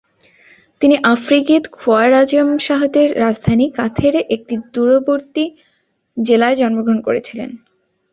[0.81, 5.45] তিনি আফ্রিগিদ খোয়ারাজমশাহদের রাজধানী কাথের একটি দূরবর্তী
[6.17, 7.49] জেলায় জন্মগ্রহণ করেছিলেন।